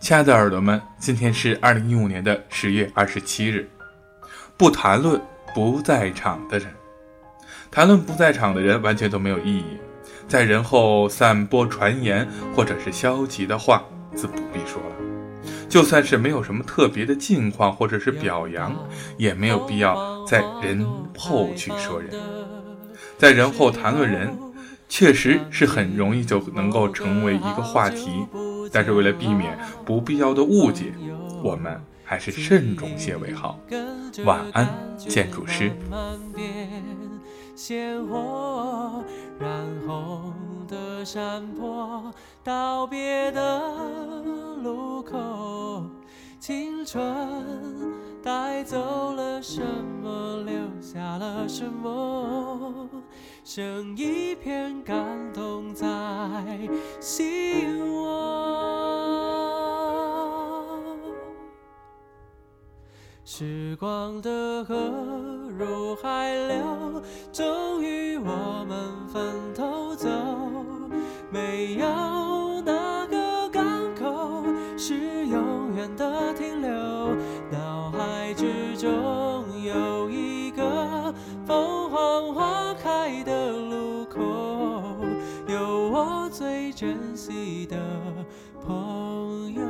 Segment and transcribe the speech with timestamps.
[0.00, 3.68] 亲爱的耳朵们，今天是二零一五年的十月二十七日。
[4.56, 5.20] 不谈论
[5.54, 6.68] 不在场的人，
[7.70, 9.76] 谈论不在场的人完全都没有意义。
[10.26, 12.26] 在人后散播传言
[12.56, 14.96] 或者是消极的话，自不必说了。
[15.68, 18.74] 就算是没有什么特别的近况或者是表扬，
[19.18, 20.82] 也没有必要在人
[21.16, 22.10] 后去说人。
[23.18, 24.34] 在人后谈论人，
[24.88, 28.26] 确实是很容易就能够成为一个话题。
[28.72, 30.92] 但是为了避免不必要的误解，
[31.42, 33.58] 我们还是慎重些为好。
[34.24, 35.72] 晚安，建筑师。
[37.56, 39.04] 鲜活
[39.38, 39.50] 染
[39.86, 40.32] 红
[40.66, 42.10] 的山坡，
[42.42, 43.60] 道别的
[44.62, 45.84] 路口，
[46.38, 47.04] 青春
[48.22, 49.60] 带走了什
[50.02, 50.59] 么，留
[50.92, 52.88] 下了什么？
[53.44, 55.86] 剩一片感动在
[56.98, 58.10] 心窝。
[63.24, 64.74] 时光的河
[65.56, 67.00] 入海流，
[67.32, 70.08] 终于我们分头走。
[71.30, 73.62] 没有哪个港
[73.94, 74.44] 口
[74.76, 76.70] 是永远的停留，
[77.52, 78.90] 脑海之中
[79.62, 80.29] 有一
[81.50, 84.20] 凤凰花开的路口，
[85.48, 87.76] 有我最珍惜的
[88.64, 89.64] 朋友。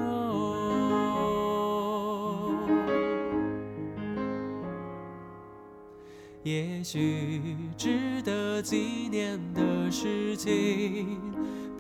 [6.42, 11.18] 也许值得纪念的事情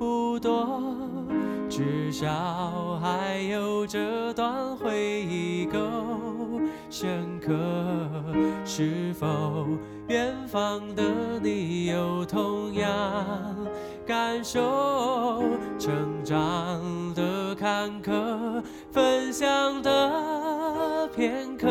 [0.00, 0.80] 不多，
[1.68, 5.78] 至少还有这段回忆够
[6.88, 7.52] 深刻。
[8.64, 9.66] 是否
[10.08, 11.02] 远方的
[11.42, 12.88] 你有同样
[14.06, 15.42] 感受？
[15.78, 15.92] 成
[16.24, 16.82] 长
[17.14, 21.68] 的坎坷，分享的片刻，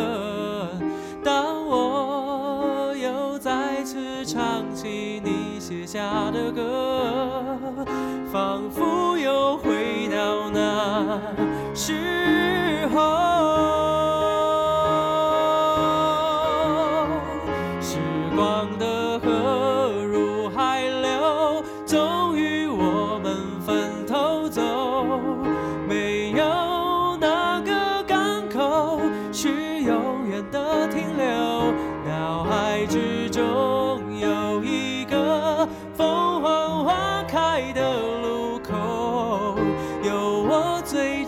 [1.24, 3.28] 当我又。
[3.40, 7.86] 再次唱起你写下的歌，
[8.32, 11.20] 仿佛又回到那
[11.74, 13.00] 时候
[17.82, 17.98] 时
[18.36, 23.36] 光的河入海流终于我们
[23.66, 24.62] 分头走
[25.88, 26.69] 没有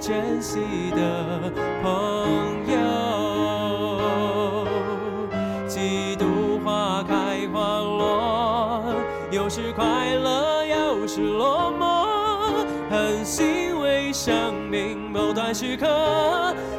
[0.02, 0.60] 珍惜
[0.96, 1.54] 的
[1.84, 2.76] 朋友，
[5.68, 8.84] 几度花开花落，
[9.30, 15.86] 有时快乐，有时落寞，很欣慰生命某段时刻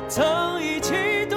[0.08, 1.36] 曾一起度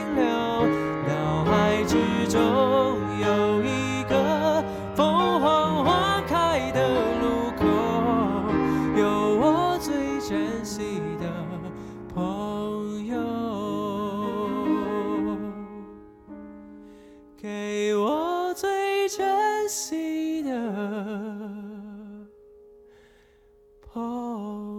[23.93, 24.70] 哦。